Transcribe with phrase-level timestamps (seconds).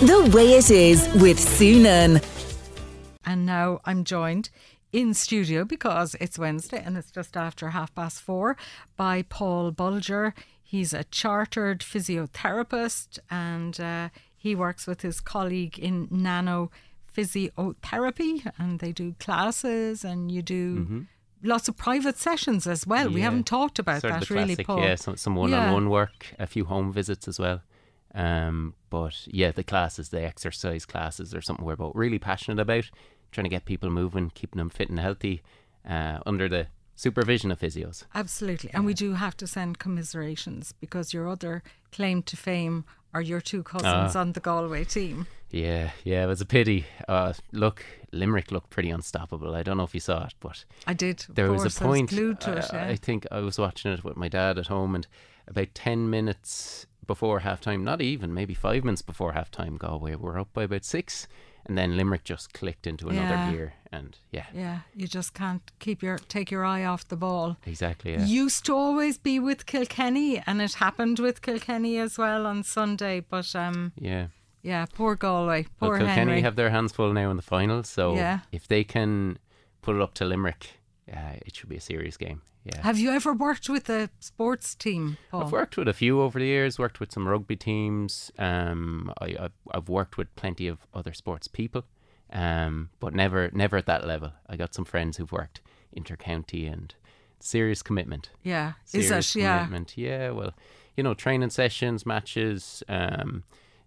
[0.00, 2.24] The Way It Is with Sunan.
[3.26, 4.48] And now I'm joined
[4.92, 8.56] in studio because it's Wednesday and it's just after half past four
[8.96, 10.34] by Paul Bolger.
[10.62, 16.70] He's a chartered physiotherapist and uh, he works with his colleague in nano
[17.16, 21.06] physiotherapy and they do classes and you do
[21.42, 23.08] lots of private sessions as well.
[23.08, 23.22] We Mm-hmm.
[23.24, 24.80] Haven't talked about sort that the really, Paul.
[24.80, 27.62] Yeah, some, some one-on-one work, a few home visits as well.
[28.18, 32.90] Um, but yeah, the classes, the exercise classes, are something we're both really passionate about.
[33.30, 35.42] Trying to get people moving, keeping them fit and healthy,
[35.88, 38.04] uh, under the supervision of physios.
[38.14, 38.70] Absolutely.
[38.74, 41.62] And we do have to send commiserations because your other
[41.92, 44.20] claim to fame are your two cousins Ah.
[44.20, 45.26] on the Galway team.
[45.50, 46.86] Yeah, yeah, it was a pity.
[47.06, 49.54] Uh, look, Limerick looked pretty unstoppable.
[49.54, 51.24] I don't know if you saw it, but I did.
[51.28, 52.10] there was a I point.
[52.10, 52.64] glued to it.
[52.64, 52.88] uh, yeah.
[52.88, 55.06] I think I was watching it with my dad at home, and
[55.46, 60.14] about ten minutes before half time, not even maybe five minutes before half time, Galway
[60.14, 61.26] were up by about six,
[61.66, 63.50] and then Limerick just clicked into another Yeah.
[63.50, 67.56] gear, and yeah, yeah, you just can't keep your take your eye off the ball.
[67.66, 68.12] exactly.
[68.12, 68.24] Yeah.
[68.24, 73.20] Used to always be with Kilkenny, and it happened with Kilkenny as well on Sunday.
[73.20, 74.28] But um, yeah.
[74.62, 76.40] yeah, poor Galway, Well, poor Kilkenny Henry.
[76.42, 78.40] have their hands full now in the final, so Yeah.
[78.52, 79.38] if they can
[79.82, 80.77] put it up to Limerick,
[81.12, 82.42] uh, it should be a serious game.
[82.64, 82.82] Yeah.
[82.82, 85.44] Have you ever worked with a sports team, Paul?
[85.44, 86.78] I've worked with a few over the years.
[86.78, 88.30] Worked with some rugby teams.
[88.38, 91.84] Um, I, I've, I've worked with plenty of other sports people,
[92.32, 94.32] um, but never never at that level.
[94.48, 95.60] I got some friends who've worked
[95.96, 96.94] intercounty and
[97.40, 98.30] serious commitment.
[98.42, 99.40] yeah, is Serious it?
[99.40, 99.96] Yeah, commitment.
[99.96, 100.30] Yeah.
[100.30, 100.52] Well,
[100.96, 102.82] you know, training sessions, matches.
[102.88, 103.44] Um,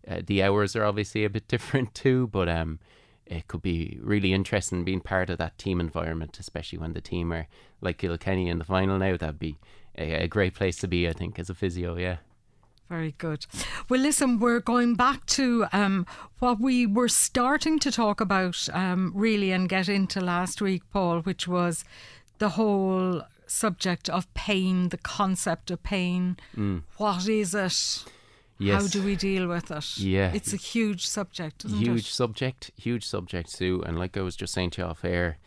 [0.08, 2.80] uh, the hours are obviously a bit different too, but um,
[3.32, 7.32] it could be really interesting being part of that team environment, especially when the team
[7.32, 7.48] are
[7.80, 9.16] like Kilkenny in the final now.
[9.16, 9.58] That'd be
[9.98, 11.96] a, a great place to be, I think, as a physio.
[11.96, 12.18] Yeah.
[12.90, 13.46] Very good.
[13.88, 16.06] Well, listen, we're going back to um,
[16.40, 21.22] what we were starting to talk about, um, really, and get into last week, Paul,
[21.22, 21.86] which was
[22.40, 26.36] the whole subject of pain, the concept of pain.
[26.98, 28.04] What is it?
[28.62, 28.82] Yes.
[28.82, 29.98] How do we deal with it?
[29.98, 30.32] Yeah.
[30.34, 32.06] It's a huge subject, huge it?
[32.06, 33.82] subject, huge subject Sue.
[33.82, 35.38] And like I was just saying to you off air,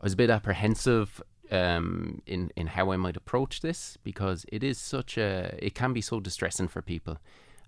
[0.00, 4.64] I was a bit apprehensive um, in in how I might approach this because it
[4.64, 7.18] is such a it can be so distressing for people.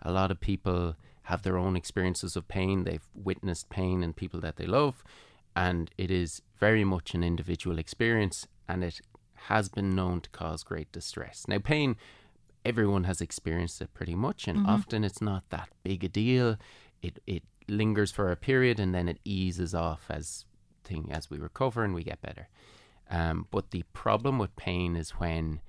[0.03, 2.85] A lot of people have their own experiences of pain.
[2.85, 5.05] They've witnessed pain in people that they love,
[5.55, 9.01] and it is very much an individual experience, and it
[9.49, 11.45] has been known to cause great distress.
[11.47, 11.97] Now, pain
[12.65, 16.57] everyone has experienced it pretty much, and often it's not that big a deal.
[17.03, 20.47] It it lingers for a period and then it eases off as
[20.85, 22.49] thing as we recover and we get better.
[23.11, 25.61] Um, but the problem with pain is when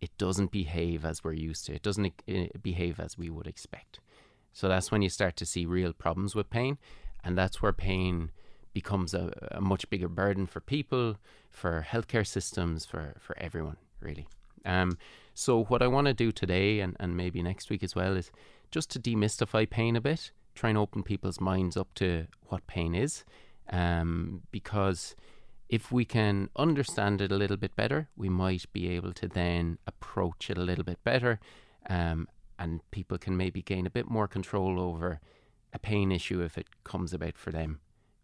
[0.00, 1.74] it doesn't behave as we're used to.
[1.74, 4.00] It doesn't uh, behave as we would expect.
[4.52, 6.78] So that's when you start to see real problems with pain,
[7.22, 8.30] and that's where pain
[8.72, 11.16] becomes a, a much bigger burden for people,
[11.50, 14.26] for healthcare systems, for for everyone really.
[14.64, 14.98] Um,
[15.34, 18.30] so what I want to do today and, and maybe next week as well is
[18.70, 22.94] just to demystify pain a bit, try and open people's minds up to what pain
[22.94, 23.24] is,
[23.70, 25.14] um, because
[25.68, 29.78] if we can understand it a little bit better, we might be able to then
[29.86, 31.38] approach it a little bit better,
[31.88, 32.26] um,
[32.58, 35.20] and people can maybe gain a bit more control over
[35.72, 37.80] a pain issue if it comes about for them.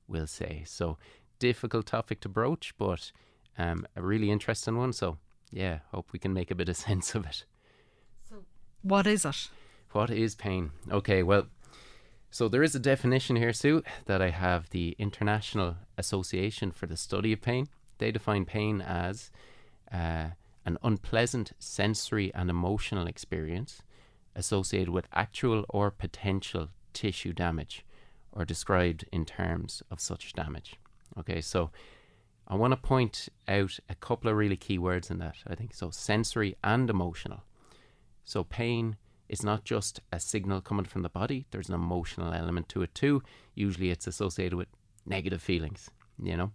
[0.09, 0.99] We'll say so.
[1.38, 3.12] Difficult topic to broach, but
[3.56, 4.93] um, a really interesting one.
[4.93, 5.19] So
[5.50, 7.44] yeah, hope we can make a bit of sense of it.
[8.28, 8.44] So,
[8.82, 9.48] what is it?
[9.92, 10.72] What is pain?
[10.90, 11.46] Okay, well,
[12.30, 16.96] so there is a definition here, Sue, that I have the International Association for the
[16.96, 17.68] Study of Pain.
[17.98, 19.30] They define pain as
[19.90, 20.30] uh,
[20.66, 23.82] an unpleasant sensory and emotional experience
[24.34, 27.84] associated with actual or potential tissue damage
[28.32, 30.76] or described in terms of such damage.
[31.18, 31.70] Okay, so
[32.48, 35.74] I want to point out a couple of really key words in that, I think.
[35.74, 37.42] So, sensory and emotional.
[38.24, 38.96] So, pain
[39.28, 42.94] is not just a signal coming from the body, there's an emotional element to it
[42.94, 43.22] too.
[43.54, 44.69] Usually, it's associated with
[45.04, 45.90] negative feelings,
[46.22, 46.52] you know,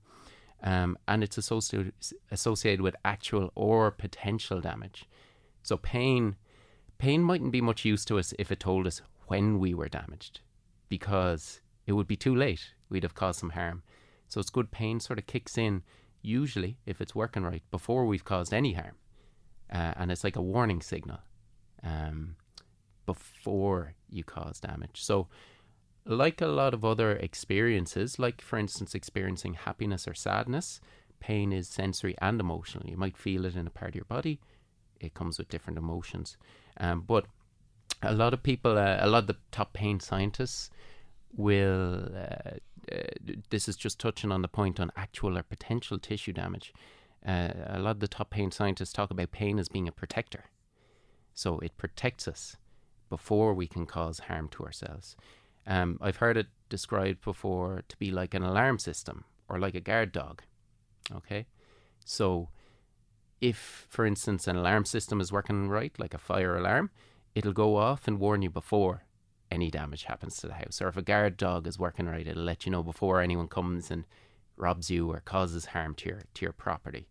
[0.63, 1.93] um, and it's associated,
[2.31, 5.05] associated with actual or potential damage.
[5.63, 6.37] So, pain,
[6.97, 10.39] pain mightn't be much use to us if it told us when we were damaged,
[10.87, 12.73] because it would be too late.
[12.89, 13.83] We'd have caused some harm.
[14.31, 15.83] So, it's good pain sort of kicks in,
[16.21, 18.95] usually, if it's working right, before we've caused any harm.
[19.69, 21.19] Uh, and it's like a warning signal
[21.83, 22.35] um,
[23.05, 25.03] before you cause damage.
[25.03, 25.27] So,
[26.05, 30.79] like a lot of other experiences, like for instance, experiencing happiness or sadness,
[31.19, 32.89] pain is sensory and emotional.
[32.89, 34.39] You might feel it in a part of your body,
[34.99, 36.37] it comes with different emotions.
[36.77, 37.25] Um, but
[38.01, 40.69] a lot of people, uh, a lot of the top pain scientists
[41.35, 42.09] will.
[42.15, 42.51] Uh,
[42.91, 46.73] uh, this is just touching on the point on actual or potential tissue damage.
[47.25, 50.45] Uh, a lot of the top pain scientists talk about pain as being a protector.
[51.33, 52.57] So it protects us
[53.09, 55.15] before we can cause harm to ourselves.
[55.67, 59.81] Um, I've heard it described before to be like an alarm system or like a
[59.81, 60.41] guard dog.
[61.13, 61.45] Okay?
[62.03, 62.49] So
[63.39, 66.89] if, for instance, an alarm system is working right, like a fire alarm,
[67.35, 69.03] it'll go off and warn you before
[69.51, 70.81] any damage happens to the house.
[70.81, 73.91] Or if a guard dog is working right, it'll let you know before anyone comes
[73.91, 74.05] and
[74.55, 77.07] robs you or causes harm to your to your property.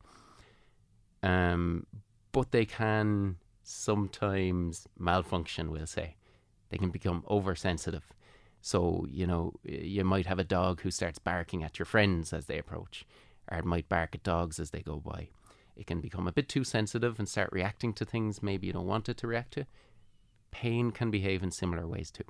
[1.23, 1.87] Um,
[2.33, 5.71] but they can sometimes malfunction.
[5.71, 6.17] We'll say
[6.71, 8.13] they can become oversensitive.
[8.63, 12.47] So you know you might have a dog who starts barking at your friends as
[12.47, 13.05] they approach,
[13.51, 15.29] or it might bark at dogs as they go by.
[15.77, 18.87] It can become a bit too sensitive and start reacting to things maybe you don't
[18.87, 19.67] want it to react to
[20.51, 22.25] pain can behave in similar ways too.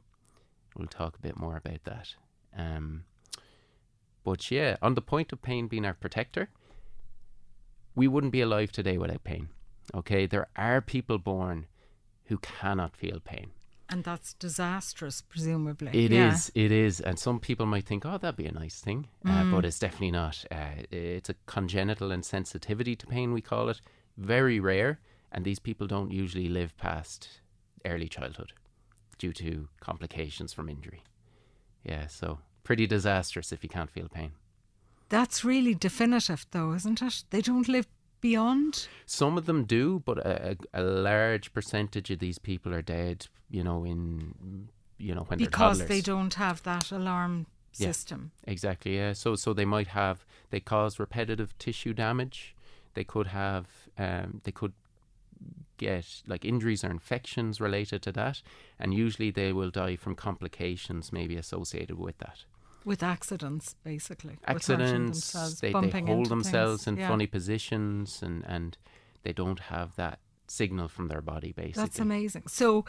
[0.76, 2.14] We'll talk a bit more about that.
[2.56, 3.04] Um,
[4.24, 6.50] but yeah, on the point of pain being our protector,
[7.94, 9.48] we wouldn't be alive today without pain.
[9.94, 11.66] Okay, there are people born
[12.26, 13.50] who cannot feel pain.
[13.88, 15.88] And that's disastrous, presumably.
[15.92, 16.32] It yeah.
[16.32, 17.00] is, it is.
[17.00, 19.08] And some people might think, oh, that'd be a nice thing.
[19.26, 19.48] Uh, mm.
[19.48, 20.44] Uh, but it's definitely not.
[20.48, 23.80] Uh, it's a congenital insensitivity to pain, we call it.
[24.16, 25.00] Very rare.
[25.32, 27.40] And these people don't usually live past
[27.84, 28.52] early childhood
[29.18, 31.02] due to complications from injury.
[31.84, 34.32] Yeah, so pretty disastrous if you can't feel pain.
[35.08, 37.24] That's really definitive, though, isn't it?
[37.30, 37.86] They don't live
[38.20, 38.86] beyond?
[39.06, 43.64] Some of them do, but a, a large percentage of these people are dead, you
[43.64, 44.68] know, in,
[44.98, 48.30] you know, when because they don't have that alarm system.
[48.46, 49.12] Yeah, exactly, yeah.
[49.14, 52.54] So, so they might have, they cause repetitive tissue damage.
[52.94, 53.66] They could have,
[53.98, 54.72] um, they could
[55.80, 58.42] get like injuries or infections related to that,
[58.78, 62.44] and usually they will die from complications maybe associated with that.
[62.84, 64.38] With accidents, basically.
[64.46, 66.96] Accidents, they, they hold themselves things.
[66.96, 67.08] in yeah.
[67.08, 68.78] funny positions and, and
[69.22, 71.82] they don't have that signal from their body, basically.
[71.82, 72.44] That's amazing.
[72.46, 72.84] So,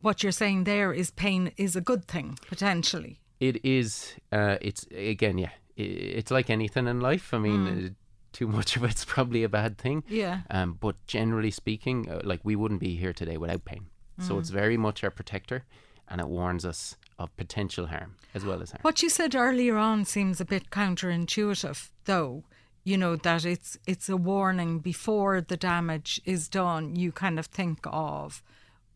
[0.00, 3.20] what you're saying there is pain is a good thing, potentially.
[3.38, 4.14] It is.
[4.32, 7.32] Uh, it's, again, yeah, it's like anything in life.
[7.32, 7.94] I mean, mm
[8.36, 10.04] too much of it's probably a bad thing.
[10.08, 10.40] Yeah.
[10.50, 13.86] Um, but generally speaking, uh, like we wouldn't be here today without pain.
[14.20, 14.28] Mm.
[14.28, 15.64] So it's very much our protector,
[16.08, 18.80] and it warns us of potential harm as well as harm.
[18.82, 22.44] What you said earlier on seems a bit counterintuitive, though.
[22.84, 26.94] You know that it's it's a warning before the damage is done.
[26.94, 28.42] You kind of think of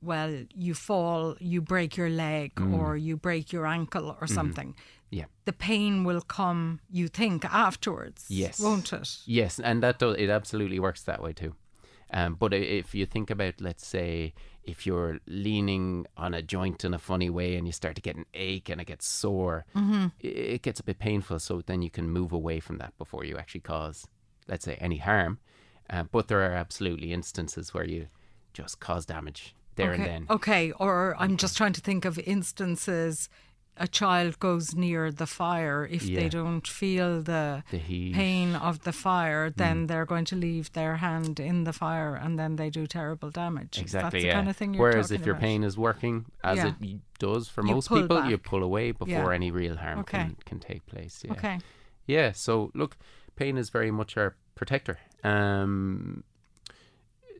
[0.02, 2.78] well, you fall, you break your leg, mm.
[2.78, 4.34] or you break your ankle, or mm.
[4.34, 4.74] something.
[5.10, 5.24] Yeah.
[5.44, 8.26] The pain will come, you think, afterwards.
[8.28, 8.60] Yes.
[8.60, 9.18] Won't it?
[9.26, 11.54] Yes, and that does, it absolutely works that way too.
[12.12, 16.92] Um, but if you think about, let's say, if you're leaning on a joint in
[16.92, 20.06] a funny way and you start to get an ache and it gets sore, mm-hmm.
[20.18, 21.38] it gets a bit painful.
[21.38, 24.06] So then you can move away from that before you actually cause,
[24.48, 25.38] let's say, any harm.
[25.88, 28.08] Uh, but there are absolutely instances where you
[28.52, 30.02] just cause damage there okay.
[30.02, 30.26] and then.
[30.30, 33.28] Okay, or I'm just trying to think of instances
[33.80, 36.20] a child goes near the fire, if yeah.
[36.20, 39.88] they don't feel the, the pain of the fire, then mm.
[39.88, 43.78] they're going to leave their hand in the fire and then they do terrible damage.
[43.78, 44.20] Exactly.
[44.20, 44.34] That's yeah.
[44.34, 45.26] kind of thing Whereas if about.
[45.26, 46.74] your pain is working, as yeah.
[46.78, 48.28] it does for you most people, back.
[48.28, 50.18] you pull away before any real harm okay.
[50.18, 51.22] can, can take place.
[51.24, 51.32] Yeah.
[51.32, 51.58] Okay.
[52.06, 52.32] Yeah.
[52.32, 52.98] So look,
[53.36, 54.98] pain is very much our protector.
[55.24, 56.22] Um,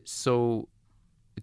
[0.05, 0.69] so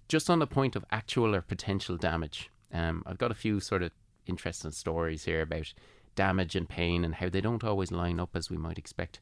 [0.08, 3.82] just on the point of actual or potential damage, um, I've got a few sort
[3.82, 3.92] of
[4.26, 5.72] interesting stories here about
[6.14, 9.20] damage and pain and how they don't always line up as we might expect.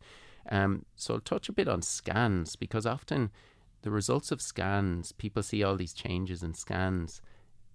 [0.51, 3.31] Um, so I'll touch a bit on scans because often
[3.83, 7.21] the results of scans, people see all these changes in scans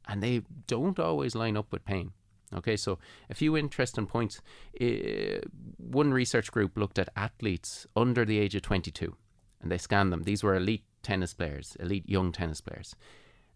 [0.07, 2.11] and they don't always line up with pain.
[2.53, 4.41] Okay, so a few interesting points.
[4.79, 5.39] Uh,
[5.77, 9.15] one research group looked at athletes under the age of 22
[9.61, 10.23] and they scanned them.
[10.23, 12.95] These were elite tennis players, elite young tennis players.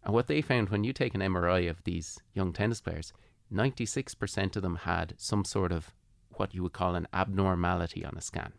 [0.03, 3.11] And what they found when you take an MRI of these young tennis players,
[3.51, 5.93] 96% of them had some sort of
[6.31, 8.53] what you would call an abnormality on a scan.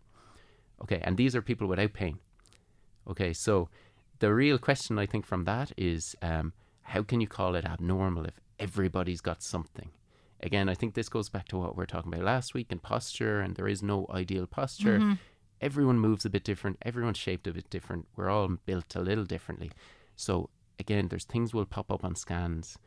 [0.82, 2.18] Okay, and these are people without pain.
[3.08, 3.68] Okay, so
[4.18, 6.52] the real question I think from that is um,
[6.82, 9.90] how can you call it abnormal if everybody's got something?
[10.40, 12.78] Again, I think this goes back to what we are talking about last week in
[12.78, 14.98] posture, and there is no ideal posture.
[14.98, 15.12] Mm-hmm.
[15.60, 19.24] Everyone moves a bit different, everyone's shaped a bit different, we're all built a little
[19.24, 19.70] differently.
[20.14, 22.78] So, again, there's things will pop up on scans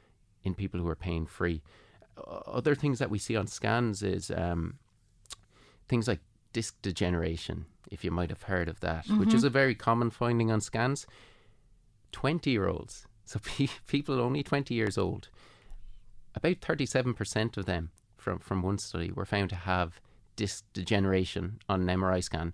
[0.43, 1.61] in people who are pain free
[2.27, 4.77] other things that we see on scans is um,
[5.87, 6.19] things like
[6.53, 9.19] disc degeneration, if you might have heard of that, mm-hmm.
[9.19, 9.47] which is mm-hmm.
[9.47, 11.05] a very common finding on scans.
[12.11, 15.29] 20 year olds, so pe- people only 20 years old,
[16.33, 20.01] about 37% of them from from one study were found to have
[20.39, 22.53] disc degeneration on an MRI scan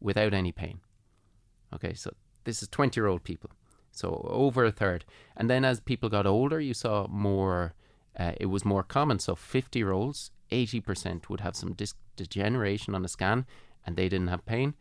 [0.00, 0.80] without any pain.
[1.72, 3.50] Okay, so this is 20 year old people.
[3.92, 5.04] So over a third.
[5.36, 7.74] And then as people got older, you saw more,
[8.18, 9.20] uh, it was more common.
[9.20, 13.46] So 50 year olds, 80% would have some disc degeneration on a scan
[13.86, 14.74] and they didn't have pain.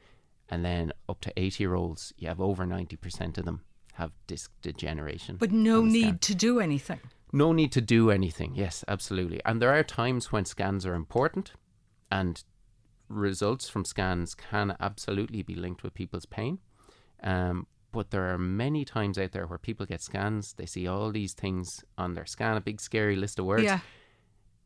[0.50, 3.62] And then up to 80 year olds, you have over 90% of them
[3.94, 5.36] have disc degeneration.
[5.36, 7.02] But no need to do anything.
[7.32, 8.54] No need to do anything.
[8.56, 9.40] Yes, absolutely.
[9.46, 11.54] And there are times when scans are important
[12.12, 12.44] and
[13.08, 16.60] results from scans can absolutely be linked with people's pain.
[17.24, 21.12] Um, but there are many times out there where people get scans, they see all
[21.12, 23.64] these things on their scan, a big scary list of words.
[23.64, 23.80] Yeah.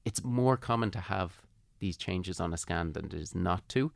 [0.03, 1.41] It's more common to have
[1.79, 3.91] these changes on a scan than it is not to.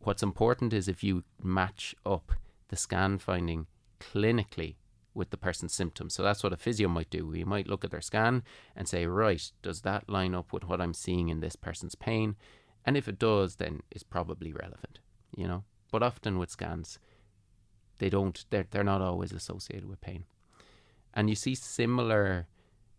[0.00, 2.32] What's important is if you match up
[2.68, 3.66] the scan finding
[4.00, 4.74] clinically
[5.14, 6.14] with the person's symptoms.
[6.14, 7.26] So that's what a physio might do.
[7.26, 8.42] We might look at their scan
[8.74, 12.36] and say, right, does that line up with what I'm seeing in this person's pain?
[12.84, 14.98] And if it does, then it's probably relevant,
[15.36, 15.64] you know.
[15.90, 16.98] But often with scans,
[17.98, 20.24] they don't they're they're not always associated with pain.
[21.14, 22.48] And you see similar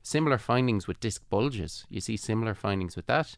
[0.02, 1.86] similar findings with disc bulges.
[1.90, 3.36] You see similar findings with that.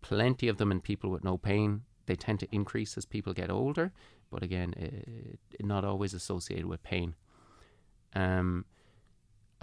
[0.00, 1.82] Plenty of them in people with no pain.
[2.06, 3.92] They tend to increase as people get older,
[4.30, 7.14] but again, eh, not always associated with pain.
[8.14, 8.66] Um,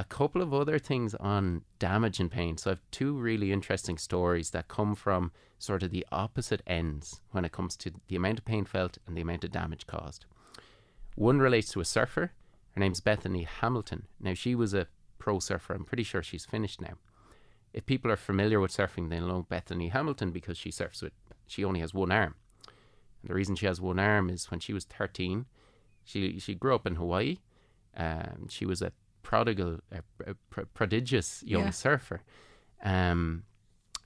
[0.01, 2.57] a couple of other things on damage and pain.
[2.57, 7.21] So I have two really interesting stories that come from sort of the opposite ends
[7.29, 10.25] when it comes to the amount of pain felt and the amount of damage caused.
[11.13, 12.31] One relates to a surfer.
[12.71, 14.07] Her name's Bethany Hamilton.
[14.19, 14.87] Now she was a
[15.19, 15.75] pro surfer.
[15.75, 16.95] I'm pretty sure she's finished now.
[17.71, 21.13] If people are familiar with surfing, they'll know Bethany Hamilton because she surfs with
[21.45, 22.33] she only has one arm.
[23.21, 25.45] And the reason she has one arm is when she was 13,
[26.03, 27.37] she she grew up in Hawaii.
[27.95, 31.69] Um, she was a prodigal, a, a pr- prodigious young Yeah.
[31.71, 32.21] surfer.
[32.83, 33.43] Um,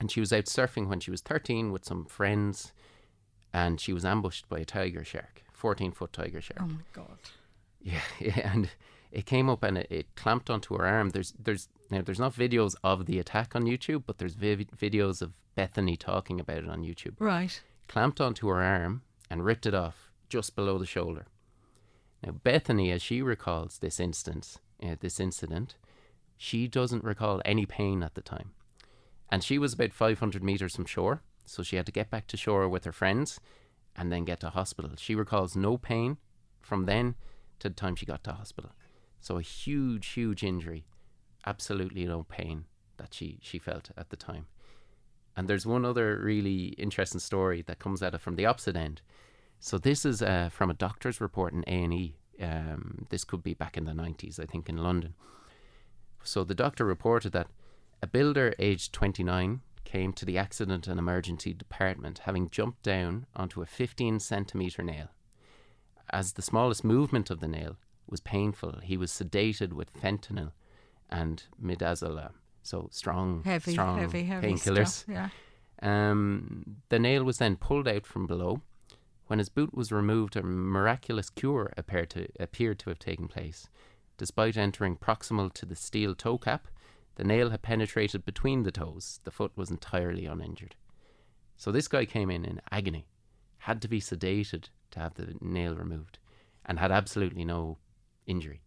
[0.00, 2.72] and she was out surfing when she was 13 with some friends,
[3.52, 6.60] and she was ambushed by a tiger shark, 14 foot tiger shark.
[6.62, 7.18] Oh my God.
[7.80, 8.70] Yeah, yeah, and
[9.10, 11.10] it came up and it, it clamped onto her arm.
[11.10, 15.22] There's there's now there's not videos of the attack on YouTube, but there's vi- videos
[15.22, 17.14] of Bethany talking about it on YouTube.
[17.18, 17.62] Right.
[17.88, 21.26] Clamped onto her arm and ripped it off just below the shoulder.
[22.22, 25.76] Now Bethany, as she recalls this instance, uh, this incident,
[26.36, 28.52] she doesn't recall any pain at the time,
[29.30, 32.36] and she was about 500 meters from shore, so she had to get back to
[32.36, 33.40] shore with her friends,
[33.96, 34.92] and then get to hospital.
[34.96, 36.18] She recalls no pain
[36.60, 37.14] from then
[37.60, 38.72] to the time she got to hospital.
[39.20, 40.86] So a huge, huge injury,
[41.46, 42.66] absolutely no pain
[42.98, 44.46] that she, she felt at the time.
[45.36, 49.02] And there's one other really interesting story that comes at it from the opposite end.
[49.60, 52.16] So this is uh, from a doctor's report in A and E.
[52.40, 55.14] Um, this could be back in the 90s, I think, in London.
[56.22, 57.48] So the doctor reported that
[58.02, 63.62] a builder aged 29 came to the accident and emergency department having jumped down onto
[63.62, 65.08] a 15 centimeter nail.
[66.10, 67.76] As the smallest movement of the nail
[68.08, 70.52] was painful, he was sedated with fentanyl
[71.08, 75.04] and midazolam, so strong, Heavy, strong heavy, heavy painkillers.
[75.08, 75.28] Yeah.
[75.82, 78.62] Um, the nail was then pulled out from below.
[79.26, 83.68] When his boot was removed, a miraculous cure appeared to, appeared to have taken place.
[84.18, 86.68] Despite entering proximal to the steel toe cap,
[87.16, 89.20] the nail had penetrated between the toes.
[89.24, 90.76] The foot was entirely uninjured.
[91.56, 93.08] So this guy came in in agony,
[93.58, 96.18] had to be sedated to have the nail removed,
[96.64, 97.78] and had absolutely no
[98.26, 98.62] injury.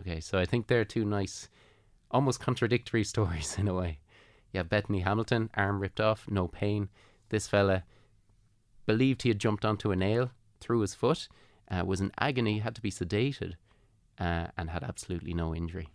[0.00, 1.48] Okay, so I think they're two nice,
[2.10, 3.98] almost contradictory stories in a way.
[4.52, 6.88] Yeah, Bethany Hamilton, arm ripped off, no pain.
[7.28, 7.84] This fella
[8.86, 11.28] believed he had jumped onto a nail through his foot,
[11.70, 13.54] uh, was in agony, had to be sedated,
[14.18, 15.88] uh, and had absolutely no injury.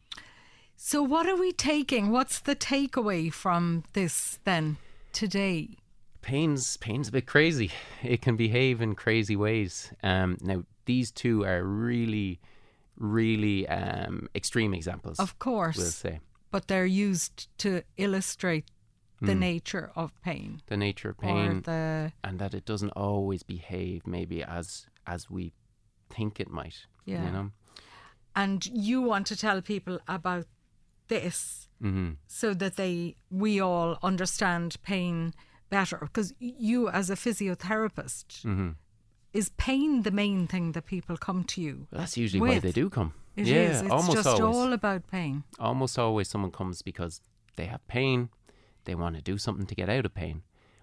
[0.75, 2.12] So, what are we taking?
[2.12, 4.77] What's the takeaway from this then
[5.12, 5.77] today?
[6.22, 7.72] Pain's pain's a bit crazy.
[8.03, 9.91] It can behave in crazy ways.
[10.03, 12.39] Um, now these two are really,
[12.98, 15.20] really um, extreme examples.
[15.20, 16.20] Of course, we'll say
[16.51, 18.65] but they're used to illustrate
[19.22, 19.40] the Hmm.
[19.40, 24.06] nature of pain, the nature of or pain, the and that it doesn't always behave
[24.06, 25.54] maybe as as we
[26.10, 26.86] think it might.
[27.06, 27.26] Yeah.
[27.26, 27.52] You know.
[28.36, 30.46] and you want to tell people about
[31.08, 35.34] this hmm so that they we all understand pain
[35.70, 38.72] better because you as a physiotherapist hmm
[39.34, 42.72] is pain the main thing that people come to you Well, that's usually why they
[42.72, 43.14] do come.
[43.36, 43.52] It is.
[43.52, 44.56] yeah, it's almost just always.
[44.56, 47.22] all about pain almost always someone comes because
[47.56, 48.30] they have pain,
[48.88, 50.41] they want to do something to get out of pain,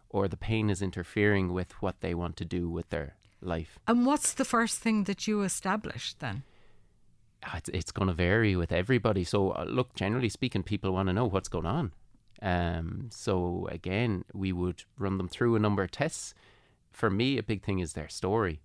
[0.09, 3.79] or the pain is interfering with what they want to do with their life.
[3.89, 6.45] and what's the first thing that you establish then
[7.47, 9.23] Ah, It's, it's going to vary with everybody.
[9.25, 11.93] So, uh, look, generally speaking, people want to know what's going on.
[12.41, 16.35] Um, so again, we would run them through a number of tests.
[16.91, 18.61] For me, a big thing is their story.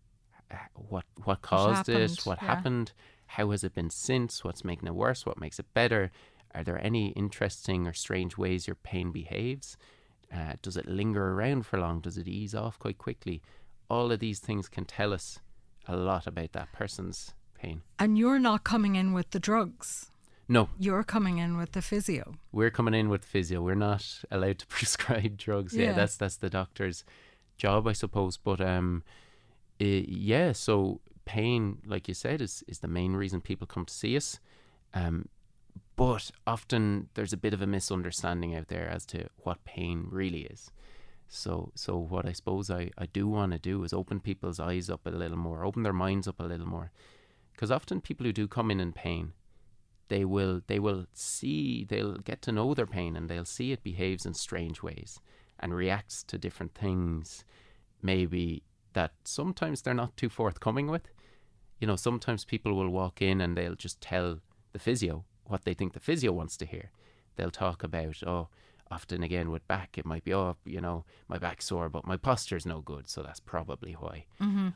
[0.74, 2.25] What what caused happened, it?
[2.25, 2.48] What yeah.
[2.55, 2.91] happened?
[3.36, 4.43] How has it been since?
[4.43, 5.25] What's making it worse?
[5.25, 6.10] What makes it better?
[6.56, 9.77] Are there any interesting or strange ways your pain behaves?
[10.34, 12.00] Uh, does it linger around for long?
[12.01, 13.41] Does it ease off quite quickly?
[13.89, 15.39] All of these things can tell us
[15.88, 17.82] a lot about that person's pain.
[17.98, 20.12] And you're not coming in with the drugs.
[20.51, 22.34] No, You're coming in with the physio.
[22.51, 23.62] we're coming in with physio.
[23.62, 25.75] We're not allowed to prescribe drugs.
[25.75, 25.94] Yeah, Yeah.
[25.94, 27.03] that's that's the doctor's
[27.58, 28.38] job, I suppose.
[28.38, 29.03] But um,
[29.79, 30.53] eh, yeah.
[30.53, 34.39] So pain, like you said, is is the main reason people come to see us.
[34.96, 35.27] Um,
[36.00, 40.44] but often there's a bit of a misunderstanding out there as to what pain really
[40.44, 40.72] is.
[41.27, 44.89] So so what I suppose I, I do want to do is open people's eyes
[44.89, 46.94] up a little more, open their minds up a little more.
[47.51, 49.34] Because often people who do come in in pain,
[50.08, 53.84] they will they will see they'll get to know their pain and they'll see it
[53.84, 55.20] behaves in strange ways
[55.60, 57.44] and reacts to different things
[58.01, 58.63] maybe
[58.94, 61.10] that sometimes they're not too forthcoming with
[61.79, 64.39] you know sometimes people will walk in and they'll just tell
[64.72, 66.91] the physio what they think the physio wants to hear
[67.36, 68.48] they'll talk about oh
[68.91, 72.18] often again with back it might be oh you know my back's sore but my
[72.18, 74.70] posture's no good so that's probably why Mm-hmm.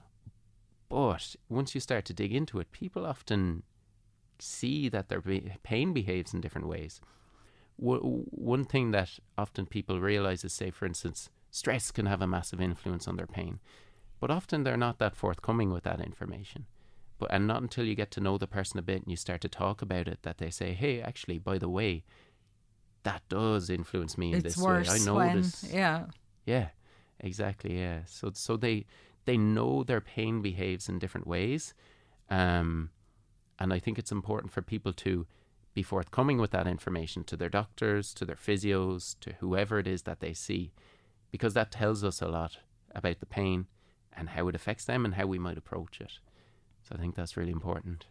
[0.89, 3.63] but once you start to dig into it, people often
[4.39, 5.21] see that their
[5.63, 6.99] pain behaves in different ways.
[7.79, 12.27] W- one thing that often people realize is, say, for instance, stress can have a
[12.27, 13.59] massive influence on their pain,
[14.19, 16.65] but often they're not that forthcoming with that information.
[17.19, 19.41] But and not until you get to know the person a bit and you start
[19.41, 22.03] to talk about it that they say, "Hey, actually, by the way,
[23.03, 24.85] that does influence me in It's this way.
[24.87, 26.05] I when, notice." yeah.
[26.45, 26.69] Yeah,
[27.19, 27.79] exactly.
[27.79, 28.01] Yeah.
[28.05, 28.85] So so they
[29.25, 31.73] they know their pain behaves in different ways,
[32.29, 32.89] um,
[33.59, 35.25] and I think it's important for people to
[35.73, 40.03] be forthcoming with that information to their doctors, to their physios, to whoever it is
[40.03, 40.71] that they see,
[41.31, 42.59] because that tells us a lot
[42.93, 43.65] about the pain
[44.15, 46.19] and how it affects them and how we might approach it.
[46.87, 48.05] So I think that's really important.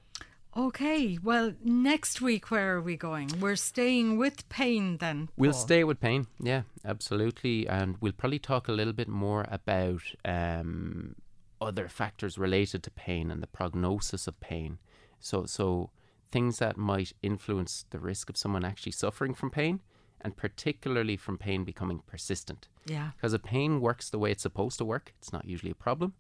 [0.55, 3.31] Okay, well, next week, where are we going?
[3.41, 5.31] We're staying with pain then.
[5.35, 10.03] We'll stay with pain, yeah, absolutely, and we'll probably talk a little bit more about
[10.27, 11.17] um,
[11.59, 14.79] other factors related to pain and the prognosis of pain.
[15.21, 15.91] So, so
[16.31, 19.81] things that might influence the risk of someone actually suffering from pain,
[20.21, 22.69] and particularly from pain becoming persistent.
[22.85, 23.13] Yeah.
[23.17, 26.13] Because if pain works the way it's supposed to work, it's not usually a problem.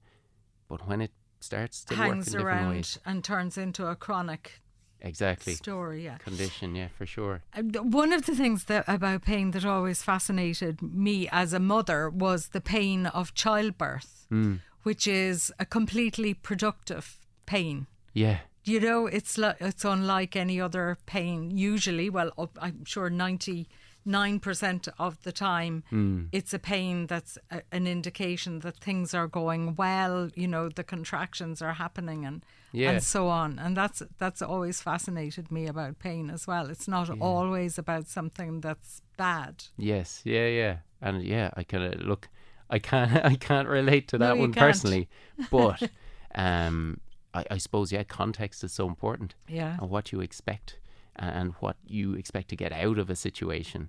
[0.68, 1.12] But when it
[1.42, 4.60] starts to work in Hangs around and turns into a chronic
[5.00, 6.04] exactly story.
[6.04, 6.18] Yeah.
[6.18, 7.42] condition, yeah, for sure.
[7.56, 12.08] Uh, One of the things that about pain that always fascinated me as a mother
[12.08, 14.56] was the pain of childbirth, Hmm.
[14.84, 17.86] which is a completely productive pain.
[18.14, 21.50] Yeah, You know, it's li- it's unlike any other pain.
[21.50, 23.68] Usually, well, I'm sure ninety
[24.04, 26.24] nine percent of the time, Hmm.
[26.32, 30.30] it's a pain that's a, an indication that things are going well.
[30.34, 32.90] You know, the contractions are happening and Yeah.
[32.92, 33.58] and so on.
[33.58, 36.70] And that's that's always fascinated me about pain as well.
[36.70, 39.64] It's not always about something that's bad.
[39.76, 42.28] Yes, yeah, yeah, and yeah, I kind of look.
[42.70, 44.66] I can't, I can't relate to that you one can't.
[44.72, 45.08] personally,
[45.50, 45.82] but
[46.34, 47.00] um,
[47.34, 49.76] I, I suppose yeah, context is so important, Yeah.
[49.80, 50.78] and what you expect,
[51.16, 53.88] and what you expect to get out of a situation.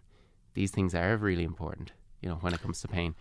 [0.54, 3.16] These things are really important, you know, when it comes to pain.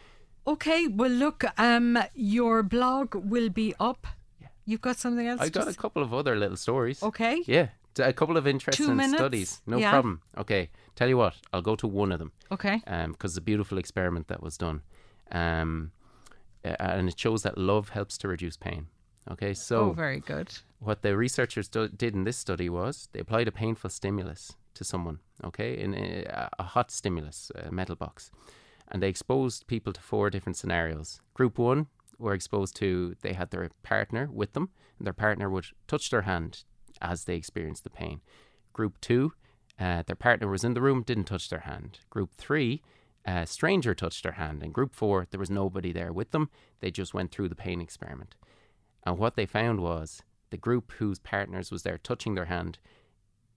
[0.46, 0.86] Okay.
[0.88, 1.44] Well, look.
[1.58, 4.06] Um, your blog will be up.
[4.40, 4.48] Yeah.
[4.64, 5.40] You've got something else.
[5.40, 7.02] I've got a couple of other little stories.
[7.02, 7.42] Okay.
[7.46, 9.18] Yeah, a couple of interesting minutes?
[9.18, 9.62] studies.
[9.66, 9.90] No Yeah.
[9.90, 10.20] problem.
[10.36, 12.32] Okay, tell you what, I'll go to one of them.
[12.50, 12.82] Okay.
[12.84, 14.82] because it's a beautiful experiment that was done,
[15.30, 15.92] um,
[16.64, 18.88] and it shows that love helps to reduce pain.
[19.30, 20.48] Okay, so oh, very good.
[20.83, 24.85] What the researchers do, did in this study was they applied a painful stimulus to
[24.85, 25.18] someone.
[25.45, 28.31] Okay, in a, a hot stimulus, a metal box,
[28.90, 31.21] and they exposed people to four different scenarios.
[31.35, 31.87] Group one
[32.18, 36.23] were exposed to they had their partner with them, and their partner would touch their
[36.23, 36.64] hand
[37.01, 38.21] as they experienced the pain.
[38.73, 39.33] Group two,
[39.79, 41.99] uh, their partner was in the room, didn't touch their hand.
[42.11, 42.83] Group three,
[43.25, 44.62] a stranger touched their hand.
[44.62, 46.51] And group four, there was nobody there with them.
[46.81, 48.35] They just went through the pain experiment.
[49.05, 52.78] And what they found was the group whose partners was there touching their hand,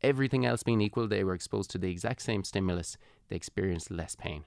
[0.01, 2.97] everything else being equal, they were exposed to the exact same stimulus.
[3.27, 4.45] They experienced less pain.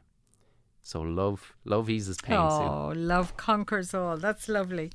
[0.83, 2.37] So love, love eases pain.
[2.37, 2.43] Sue.
[2.43, 4.17] Oh, love conquers all.
[4.17, 4.91] That's lovely.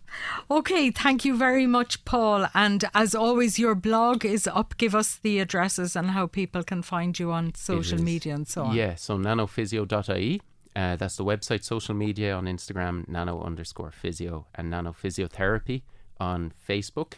[0.50, 2.48] Okay, thank you very much, Paul.
[2.56, 4.76] And as always, your blog is up.
[4.78, 8.64] Give us the addresses and how people can find you on social media and so
[8.64, 8.76] on.
[8.76, 10.42] Yeah, so nanophysio.ie.
[10.76, 15.84] Uh, that's the website, social media on Instagram, nano underscore physio, and nano physiotherapy
[16.20, 17.14] on Facebook.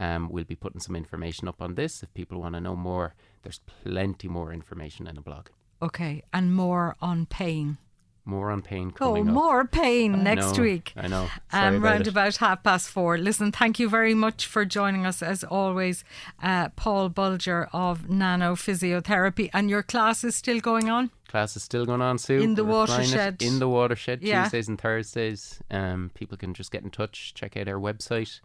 [0.00, 3.14] Um, we'll be putting some information up on this if people want to know more.
[3.42, 5.46] There's plenty more information in the blog.
[5.82, 7.78] Okay, and more on pain.
[8.24, 9.34] More on pain Oh, coming up.
[9.34, 10.92] more pain I next know, week.
[10.96, 11.28] I know.
[11.50, 12.08] Sorry Um, about round it.
[12.08, 13.16] about half past four.
[13.18, 16.04] Listen, thank you very much for joining us as always,
[16.42, 19.48] uh, Paul Bolger of Nano Physiotherapy.
[19.54, 21.10] And your class is still going on?
[21.28, 22.40] Class is still going on, Sue.
[22.40, 23.42] In the We're watershed.
[23.42, 24.42] In the watershed, Yeah.
[24.44, 25.60] Tuesdays and Thursdays.
[25.70, 28.40] Um, people can just get in touch, check out our website.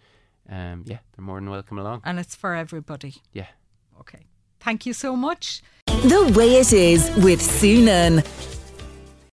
[0.49, 2.01] Um, yeah, they're more than welcome along.
[2.03, 3.15] And it's for everybody.
[3.34, 3.47] Yeah.
[3.99, 4.25] Okay.
[4.60, 5.62] Thank you so much.
[5.88, 8.23] The way it is with Sunan.